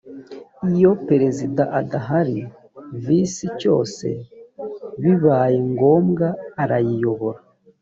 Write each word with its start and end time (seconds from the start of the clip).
iyo 0.69 0.91
perezida 1.07 1.63
adahari 1.79 2.39
visi 3.05 3.45
cyose 3.59 4.07
bibaye 5.01 5.57
ngombwa 5.71 6.27
arayiyobora 6.63 7.39